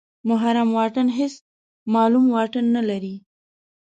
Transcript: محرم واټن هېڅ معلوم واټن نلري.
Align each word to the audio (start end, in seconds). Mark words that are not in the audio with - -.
محرم 0.29 0.69
واټن 0.77 1.07
هېڅ 1.17 1.33
معلوم 1.93 2.25
واټن 2.35 2.65
نلري. 2.75 3.15